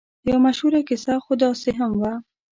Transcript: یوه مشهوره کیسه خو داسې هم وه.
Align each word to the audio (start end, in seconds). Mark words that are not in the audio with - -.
یوه 0.29 0.39
مشهوره 0.45 0.81
کیسه 0.89 1.13
خو 1.23 1.33
داسې 1.43 1.69
هم 1.79 1.91
وه. 2.01 2.13